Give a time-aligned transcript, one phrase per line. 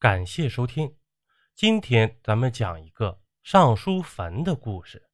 [0.00, 0.94] 感谢收听。
[1.56, 5.10] 今天咱们讲一个尚书坟的故事。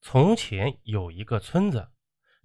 [0.00, 1.90] 从前有一个村子，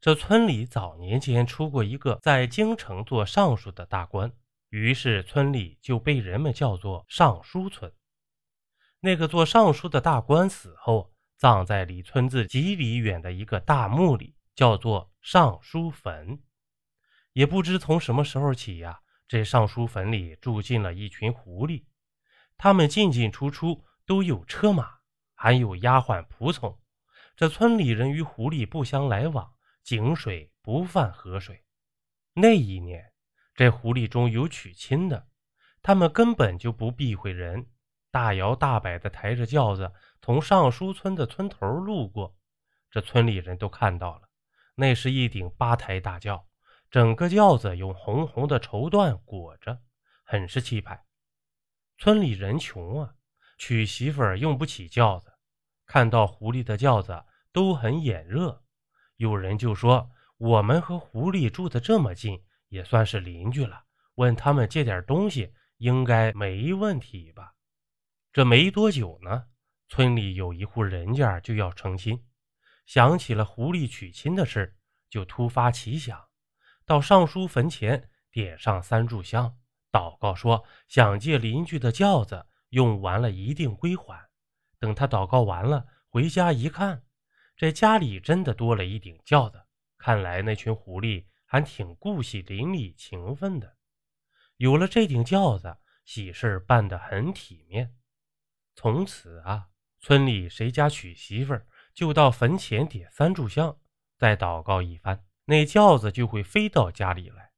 [0.01, 4.29] 这村里早年间出过一个在京城做尚书的大官，
[4.67, 7.89] 于是村里就被人们叫做尚书村。
[8.99, 16.43] 那个做尚书的大官死后，葬在离村子几里远的一个大墓里，叫做尚书坟。
[17.31, 18.99] 也不知从什么时候起呀。
[19.31, 21.85] 这尚书坟里住进了一群狐狸，
[22.57, 24.95] 他们进进出出都有车马，
[25.35, 26.77] 还有丫鬟仆从。
[27.37, 29.53] 这村里人与狐狸不相来往，
[29.83, 31.63] 井水不犯河水。
[32.33, 33.13] 那一年，
[33.55, 35.29] 这狐狸中有娶亲的，
[35.81, 37.67] 他们根本就不避讳人，
[38.11, 42.35] 大摇大摆地抬着轿子从尚书村的村头路过。
[42.89, 44.27] 这村里人都看到了，
[44.75, 46.49] 那是一顶八抬大轿。
[46.91, 49.81] 整个轿子用红红的绸缎裹着，
[50.25, 51.05] 很是气派。
[51.97, 53.15] 村里人穷啊，
[53.57, 55.31] 娶媳妇用不起轿子，
[55.85, 58.61] 看到狐狸的轿子都很眼热。
[59.15, 63.85] 有人就说：“我们和狐狸住的这么近，也算是邻居了，
[64.15, 67.53] 问他们借点东西，应该没问题吧？”
[68.33, 69.45] 这没多久呢，
[69.87, 72.21] 村里有一户人家就要成亲，
[72.85, 74.75] 想起了狐狸娶亲的事，
[75.09, 76.27] 就突发奇想。
[76.91, 79.57] 到尚书坟前点上三炷香，
[79.93, 84.29] 祷告说想借邻居的轿子，用完了一定归还。
[84.77, 87.01] 等他祷告完了，回家一看，
[87.55, 89.63] 这家里真的多了一顶轿子。
[89.97, 93.77] 看来那群狐狸还挺顾惜邻里情分的。
[94.57, 97.95] 有了这顶轿子，喜事办得很体面。
[98.75, 99.69] 从此啊，
[100.01, 101.57] 村里谁家娶媳妇，
[101.93, 103.77] 就到坟前点三炷香，
[104.17, 105.23] 再祷告一番。
[105.51, 107.51] 那轿子就会飞到家里来，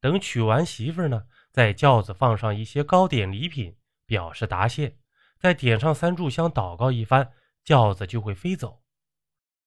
[0.00, 4.98] 等娶完媳妇呢，在轿子放上一些糕点礼品，表示答谢，
[5.40, 7.32] 再点上三炷香，祷告一番，
[7.64, 8.84] 轿子就会飞走。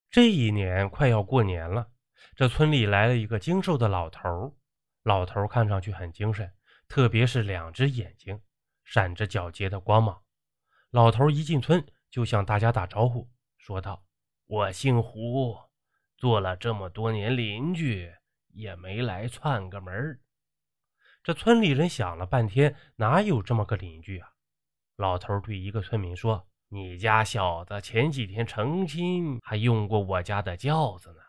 [0.10, 1.90] 这一年快要过年了，
[2.38, 4.58] 这村里来了一个精瘦的老头
[5.04, 6.50] 老头看上去很精神，
[6.88, 8.42] 特别是两只眼睛
[8.86, 10.24] 闪着皎洁的光芒。
[10.92, 14.06] 老头一进村就向大家打招呼，说道
[14.48, 15.58] ：“我姓胡。”
[16.18, 18.12] 做了这么多年邻居，
[18.48, 20.20] 也没来串个门
[21.24, 24.30] 这村里人想了半天，哪有这么个邻居啊？
[24.96, 31.20] 老头对一个村民说：“你家小子前几天成亲，还用过我家的轿子呢。”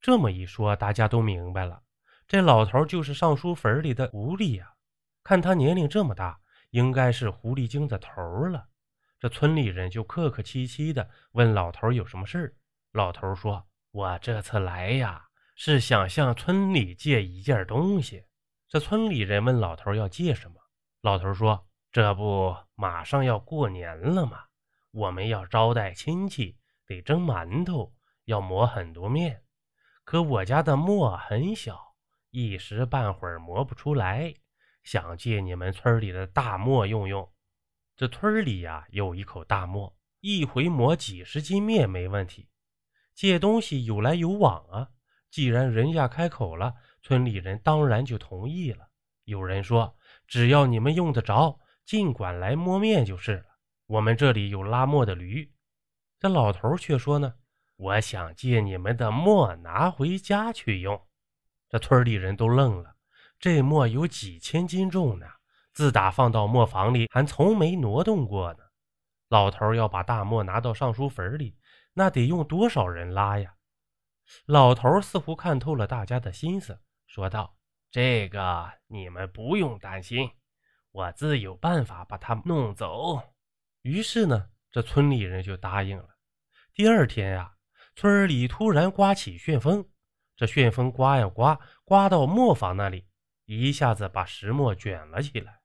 [0.00, 1.82] 这么一说，大家都明白了，
[2.26, 4.74] 这老头就是尚书坟里的狐狸呀。
[5.22, 8.66] 看他年龄这么大，应该是狐狸精的头了。
[9.20, 12.54] 这村里人就客客气气的问老头有什么事儿
[12.92, 13.69] 老头说。
[13.92, 18.24] 我这次来呀，是想向村里借一件东西。
[18.68, 20.56] 这村里人问老头要借什么，
[21.00, 24.44] 老头说：“这不马上要过年了吗？
[24.92, 26.56] 我们要招待亲戚，
[26.86, 27.92] 得蒸馒头，
[28.26, 29.42] 要磨很多面。
[30.04, 31.96] 可我家的磨很小，
[32.30, 34.32] 一时半会儿磨不出来，
[34.84, 37.28] 想借你们村里的大磨用用。
[37.96, 42.48] 这村里呀，有一口大磨，一回磨几十斤面没问题。”
[43.14, 44.88] 借东西有来有往啊！
[45.30, 48.88] 既然人家开口了，村里人当然就同意了。
[49.24, 53.44] 有人说：“只要你们用得着，尽管来摸面就是了。”
[53.86, 55.52] 我们这里有拉磨的驴。
[56.18, 57.34] 这老头却说呢
[57.76, 61.00] ：“我想借你们的磨拿回家去用。”
[61.70, 62.96] 这村里人都愣了。
[63.38, 65.26] 这磨有几千斤重呢，
[65.72, 68.58] 自打放到磨坊里，还从没挪动过呢。
[69.28, 71.56] 老头要把大磨拿到尚书坟里。
[71.94, 73.54] 那得用多少人拉呀？
[74.46, 77.56] 老头似乎看透了大家的心思，说道
[77.90, 80.30] ：“这个你们不用担心，
[80.92, 83.20] 我自有办法把他弄走。”
[83.82, 86.10] 于是呢，这村里人就答应了。
[86.74, 87.56] 第二天呀，
[87.96, 89.88] 村里突然刮起旋风，
[90.36, 93.08] 这旋风刮呀刮，刮到磨坊那里，
[93.46, 95.60] 一下子把石磨卷了起来。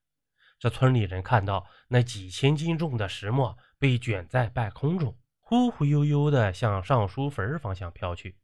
[0.58, 5.16] 这村里人看到那几千斤重的石磨被卷在半空中。
[5.48, 8.36] 忽忽悠悠地向尚书坟方向飘去，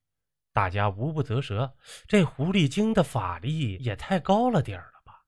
[0.53, 1.75] 大家无不啧舌。
[2.07, 5.25] 这狐狸精的法力也太高了点儿了吧！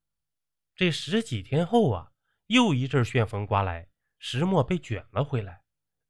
[0.76, 2.12] 这十几天后啊，
[2.46, 3.88] 又一阵旋风刮来，
[4.20, 5.62] 石磨被卷了回来，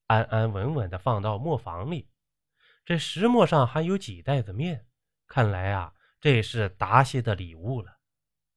[0.09, 2.11] 安安稳稳地放到磨坊里。
[2.85, 4.87] 这石磨上还有几袋子面，
[5.27, 7.91] 看来啊，这是答谢的礼物了。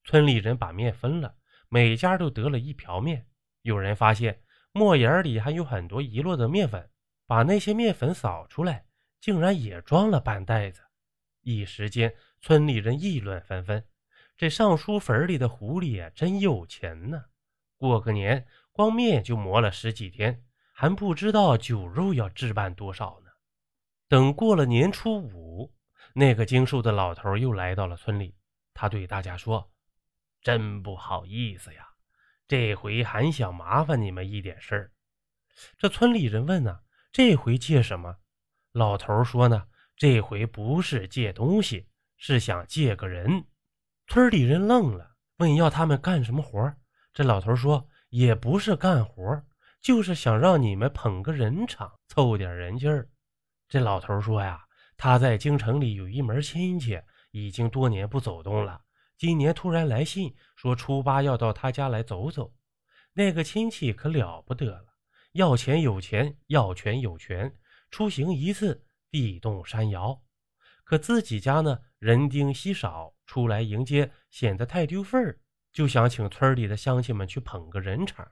[0.03, 1.37] 村里人把面分了，
[1.69, 3.29] 每家都得了一瓢面。
[3.61, 4.43] 有人发现
[4.73, 6.91] 磨眼里还有很多遗落的面粉。
[7.27, 8.85] 把那些面粉扫出来，
[9.19, 10.81] 竟然也装了半袋子。
[11.41, 13.85] 一时间，村里人议论纷纷。
[14.35, 17.25] 这尚书坟里的狐狸，真有钱呢！
[17.75, 20.43] 过个年，光面就磨了十几天，
[20.73, 23.31] 还不知道酒肉要置办多少呢。
[24.07, 25.75] 等过了年初五，
[26.13, 28.35] 那个精瘦的老头又来到了村里，
[28.73, 29.71] 他对大家说
[30.41, 31.89] ：“真不好意思呀，
[32.47, 34.91] 这回还想麻烦你们一点事儿。”
[35.77, 36.81] 这村里人问呢
[37.17, 38.17] ：“这回借什么？”
[38.73, 39.65] 老头说：“呢，
[39.95, 43.43] 这回不是借东西，是想借个人。”
[44.05, 46.71] 村里人愣了，问要他们干什么活
[47.15, 49.43] 这老头说：“也不是干活，
[49.81, 53.09] 就是想让你们捧个人场，凑点人气儿。”
[53.67, 54.63] 这老头说：“呀，
[54.95, 58.79] 他在京城里有一门亲戚，已经多年不走动了。
[59.17, 62.53] 今年突然来信说初八要到他家来走走。
[63.13, 64.86] 那个亲戚可了不得了，
[65.37, 67.55] 要钱有钱，要权有权，
[67.91, 70.19] 出行一次地动山摇。
[70.83, 75.37] 可自己家呢，人丁稀少。”出来迎接显得太丢份儿，
[75.73, 78.25] 就想请村里的乡亲们去捧个人场。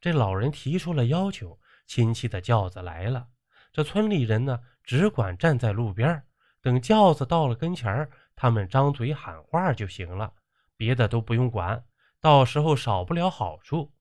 [0.00, 3.28] 这老人提出了要求，亲戚的轿子来了，
[3.70, 6.24] 这村里人呢只管站在路边，
[6.62, 10.32] 等轿子到了跟前儿他们张嘴喊话就行了，
[10.74, 11.84] 别的都不用管。
[12.18, 13.92] 到时候少不了好处。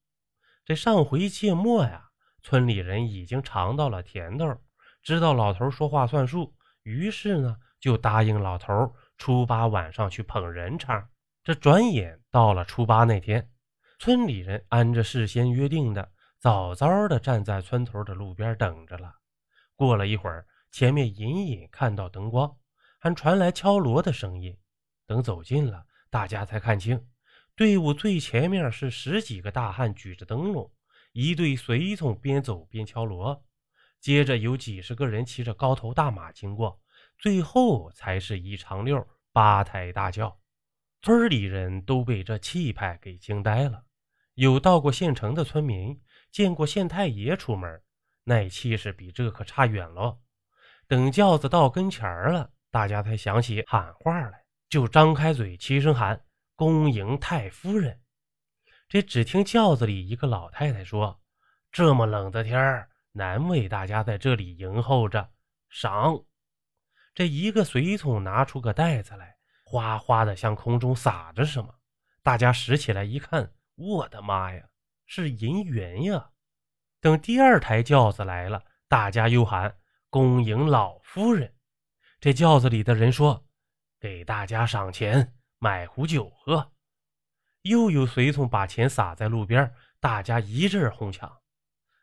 [0.64, 2.07] 这上回芥末呀，
[2.48, 4.58] 村里人已经尝到了甜头，
[5.04, 8.96] 知道老头说话算数，于是呢就答应老头。
[9.18, 11.10] 初八晚上去捧人场，
[11.44, 13.52] 这转眼到了初八那天，
[14.00, 16.10] 村里人按着事先约定的，
[16.40, 19.14] 早早的站在村头的路边等着了。
[19.76, 22.56] 过了一会儿，前面隐隐看到灯光，
[22.98, 24.58] 还传来敲锣的声音。
[25.06, 27.06] 等走近了，大家才看清，
[27.58, 30.72] 队伍最前面是十几个大汉举着灯笼，
[31.20, 33.44] 一队随从边走边敲锣，
[34.00, 36.80] 接着有几十个人骑着高头大马经过。
[37.18, 39.04] 最后才是一长溜
[39.34, 40.40] 八抬大轿，
[41.02, 43.84] 村里人都被这气派给惊呆了。
[44.36, 46.00] 有到过县城的村民
[46.32, 47.82] 见过县太爷出门，
[48.24, 50.20] 那气势比这可差远了。
[50.88, 56.24] 等轿子到跟前儿了，大家才想起喊话来，就张开嘴齐声喊
[56.56, 58.00] ：“恭迎太夫人。”
[58.90, 61.20] 这只听轿子里一个老太太说
[61.74, 65.30] ：“这么冷的天儿，难为大家在这里迎候着，
[65.68, 66.24] 赏。”
[67.14, 69.36] 这一个随从拿出个袋子来，
[69.66, 71.76] 哗哗的向空中撒着什么。
[72.24, 74.64] 大家拾起来一看，我的妈呀，
[75.06, 76.30] 是银元呀！
[77.02, 79.78] 等第二台轿子来了，大家又喊
[80.10, 81.54] 恭迎老夫人。
[82.22, 83.46] 这轿子里的人说
[84.00, 86.72] ：“给大家赏钱，买壶酒喝。”
[87.68, 91.38] 又有随从把钱撒在路边，大家一阵哄抢。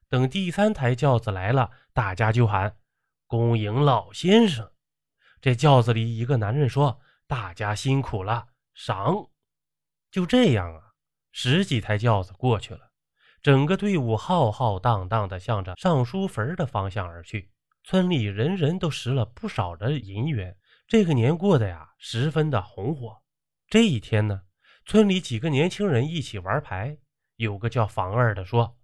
[0.08, 2.76] 等第三台轿子来了，大家就喊
[3.26, 4.70] 恭迎老先生。
[5.40, 9.31] 这轿子里一个男人说：“大家辛苦了，赏。”
[10.11, 10.93] 就这样啊，
[11.32, 12.90] 十几台轿子过去了，
[13.43, 17.50] 整个队伍浩浩荡荡地向着尚书坟的方向而去。
[17.82, 20.56] 村里人人都拾了不少的银元，
[20.87, 23.20] 这个年过得呀，十分的红火。
[23.69, 24.43] 这一天呢，
[24.87, 26.99] 村里几个年轻人一起玩牌，
[27.37, 28.77] 有个叫房二的说：“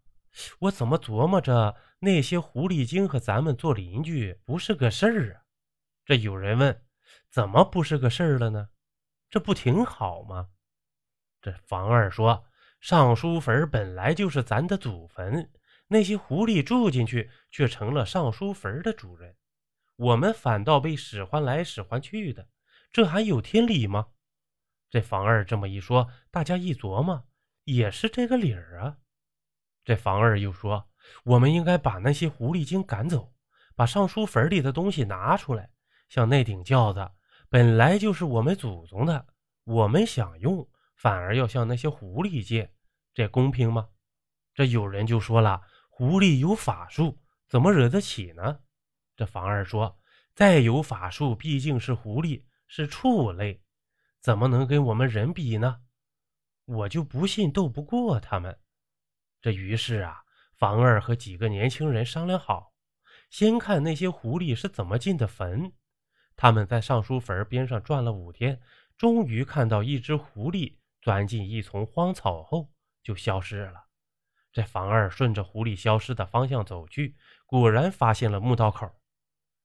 [0.60, 5.42] 我怎么琢磨着那些狐狸精和咱们做邻居不是个事儿啊？”
[6.06, 6.82] 这有人问
[7.30, 8.70] ：“怎么不是个事儿了呢？
[9.28, 10.48] 这不挺好吗？”
[11.42, 12.44] 这房二说
[12.80, 15.50] ：“尚书坟本来就是咱的祖坟，
[15.88, 19.36] 那些狐狸住进去，却成了尚书坟的主人，
[19.96, 22.48] 我们反倒被使唤来使唤去的，
[22.90, 24.08] 这还有天理吗？”
[24.90, 27.24] 这房二这么一说，大家一琢磨，
[27.64, 28.98] 也是这个理儿啊。
[29.84, 30.88] 这房二又说
[31.24, 33.32] ：“我们应该把那些狐狸精赶走，
[33.76, 35.70] 把尚书坟里的东西拿出来。”
[36.10, 37.08] 像那顶轿子
[37.48, 39.28] 本来就是我们祖宗的，
[39.62, 42.72] 我们想用，反而要向那些狐狸借，
[43.14, 43.88] 这公平吗？
[44.52, 47.16] 这有人就说了，狐狸有法术，
[47.48, 48.58] 怎么惹得起呢？
[49.16, 49.96] 这房二说，
[50.34, 53.62] 再有法术，毕竟是狐狸，是畜类，
[54.20, 55.80] 怎么能跟我们人比呢？
[56.66, 58.58] 我就不信斗不过他们。
[59.40, 60.22] 这于是啊，
[60.56, 62.74] 房二和几个年轻人商量好，
[63.30, 65.72] 先看那些狐狸是怎么进的坟。
[66.36, 68.60] 他们在尚书坟边上转了五天，
[68.96, 72.72] 终于看到一只狐狸钻进一丛荒草后
[73.02, 73.86] 就消失了。
[74.52, 78.90] 这房二顺着狐狸消失的方向走去，果然发现了墓道口。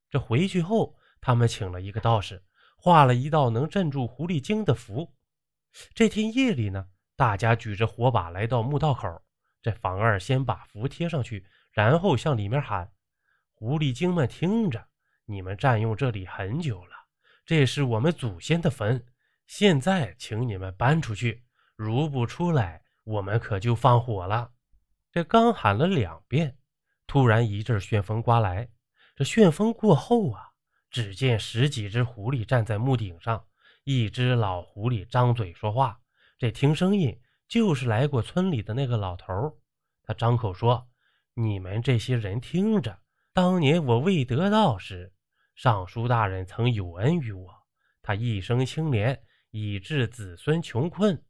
[0.09, 2.45] 这回去后，他们请了一个道士，
[2.85, 5.11] 画了一道能镇住狐狸精的符。
[5.95, 9.23] 这天夜里呢，大家举着火把来到墓道口。
[9.59, 12.91] 这房二先把符贴上去，然后向里面喊
[13.55, 14.87] ：“狐狸精们听着。”
[15.25, 16.91] 你们占用这里很久了，
[17.43, 19.03] 这是我们祖先的坟，
[19.47, 21.43] 现在请你们搬出去，
[21.75, 24.51] 如不出来，我们可就放火了。”
[25.11, 26.59] 这刚喊了两遍，
[27.07, 28.69] 突然一阵旋风刮来。
[29.15, 30.51] 这旋风过后啊，
[30.89, 33.45] 只见十几只狐狸站在木顶上，
[33.83, 35.99] 一只老狐狸张嘴说话。
[36.37, 39.57] 这听声音就是来过村里的那个老头。
[40.03, 40.87] 他张口说
[41.33, 42.99] ：“你们这些人听着，
[43.33, 45.13] 当年我未得道时，
[45.55, 47.51] 尚书大人曾有恩于我，
[48.01, 51.21] 他一生清廉，以致子孙穷困。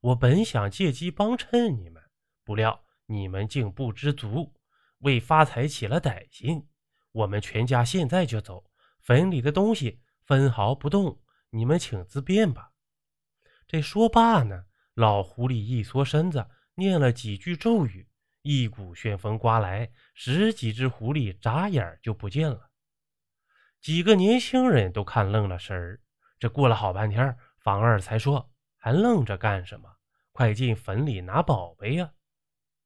[0.00, 2.02] 我本想借机帮衬你们，
[2.44, 4.52] 不料你们竟不知足，
[4.98, 6.66] 为发财起了歹心。”
[7.12, 8.64] 我们全家现在就走，
[9.02, 12.70] 坟里的东西分毫不动，你们请自便吧。
[13.66, 18.08] 这说罢呢，老狐狸一缩身子，念了几句咒语，
[18.42, 22.70] 一股旋风刮来，十几只狐狸眨眼就不见了。
[23.80, 26.00] 几个年轻人都看愣了神儿。
[26.38, 29.88] 这过了好半天，房二才说：“还愣着干什么？
[30.32, 32.12] 快进坟里拿宝贝呀！”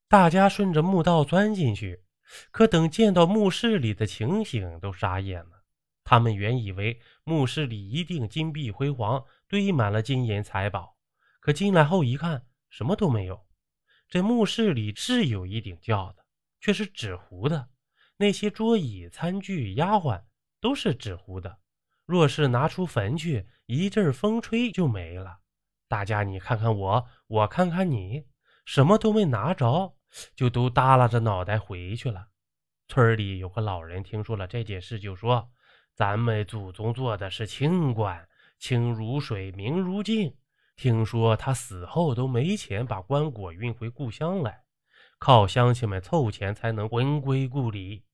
[0.08, 2.04] 大家顺着墓道钻进去。
[2.50, 5.55] 可等见到墓室里的情形，都傻眼了。
[6.08, 10.96] 他们原以为墓室里一定金碧辉煌，堆满了金银财宝。
[11.40, 13.44] 可进来后一看，什么都没有。
[14.08, 16.22] 这墓室里是有一顶轿子，
[16.60, 17.68] 却是纸糊的。
[18.18, 20.22] 那些桌椅、餐具、丫鬟
[20.60, 21.58] 都是纸糊的。
[22.04, 25.40] 若是拿出坟去，一阵风吹就没了。
[25.88, 28.24] 大家你看看我，我看看你，
[28.64, 29.96] 什么都没拿着。
[30.36, 32.28] 就都耷拉着脑袋回去了。
[32.86, 35.50] 村里有个老人听说了这件事，就说
[35.96, 40.36] ：“咱们祖宗做的是清官，清如水，明如镜。
[40.76, 44.62] 听说他死后都没钱把棺椁运回故乡来，
[45.18, 48.04] 靠乡亲们凑钱才能魂归故里。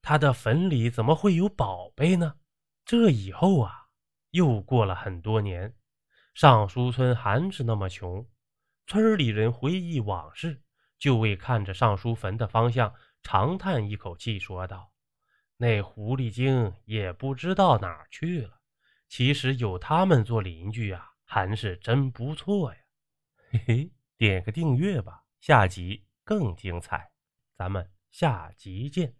[0.00, 2.34] 他的坟里怎么会有宝贝呢？”
[2.86, 3.88] 这以后啊，
[4.30, 5.74] 又过了很多年，
[6.34, 8.24] 尚书村还是那么穷。
[8.86, 10.62] 村里人回忆往事。
[10.96, 12.94] 就为看着尚书坟的方向，
[13.24, 14.88] 长叹一口气，说道
[15.62, 18.60] ：“那狐狸精也不知道哪儿去了。
[19.08, 22.80] 其实有他们做邻居啊，还是真不错呀。”
[23.48, 27.12] 嘿嘿，点个订阅吧，下集更精彩，
[27.54, 29.14] 咱们下集见。